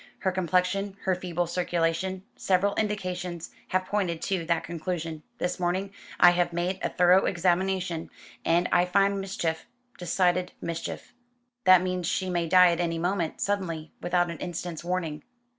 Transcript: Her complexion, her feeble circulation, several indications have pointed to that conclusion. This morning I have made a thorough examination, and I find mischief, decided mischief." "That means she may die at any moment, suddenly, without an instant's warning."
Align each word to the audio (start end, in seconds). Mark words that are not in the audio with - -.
Her 0.21 0.31
complexion, 0.31 0.97
her 1.03 1.13
feeble 1.13 1.45
circulation, 1.45 2.23
several 2.35 2.73
indications 2.73 3.51
have 3.67 3.85
pointed 3.85 4.19
to 4.23 4.43
that 4.45 4.63
conclusion. 4.63 5.21
This 5.37 5.59
morning 5.59 5.91
I 6.19 6.31
have 6.31 6.51
made 6.51 6.79
a 6.81 6.89
thorough 6.89 7.25
examination, 7.25 8.09
and 8.43 8.67
I 8.71 8.83
find 8.85 9.21
mischief, 9.21 9.67
decided 9.99 10.53
mischief." 10.59 11.13
"That 11.65 11.83
means 11.83 12.07
she 12.07 12.31
may 12.31 12.47
die 12.47 12.71
at 12.71 12.79
any 12.79 12.97
moment, 12.97 13.41
suddenly, 13.41 13.91
without 14.01 14.31
an 14.31 14.39
instant's 14.39 14.83
warning." 14.83 15.21